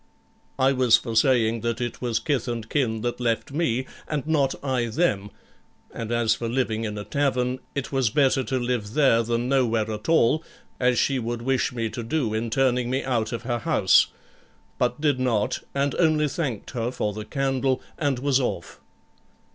[0.57, 4.55] I was for saying that it was kith and kin that left me, and not
[4.63, 5.29] I them;
[5.93, 9.91] and as for living in a tavern, it was better to live there than nowhere
[9.91, 10.43] at all,
[10.79, 14.07] as she would wish me to do in turning me out of her house;
[14.79, 18.79] but did not, and only thanked her for the candle, and was off.